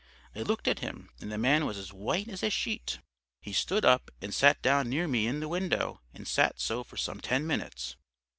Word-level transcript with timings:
I 0.35 0.41
looked 0.41 0.67
at 0.67 0.79
him 0.79 1.11
and 1.19 1.31
the 1.31 1.37
man 1.37 1.67
was 1.67 1.77
as 1.77 1.93
white 1.93 2.27
as 2.27 2.41
a 2.41 2.49
sheet. 2.49 2.97
He 3.39 3.53
stood 3.53 3.85
up, 3.85 4.09
and 4.19 4.33
sat 4.33 4.59
down 4.63 4.89
near 4.89 5.07
me 5.07 5.27
in 5.27 5.41
the 5.41 5.47
window 5.47 6.01
and 6.11 6.27
sat 6.27 6.59
so 6.59 6.83
for 6.83 6.97
some 6.97 7.21
ten 7.21 7.45
minutes. 7.45 7.97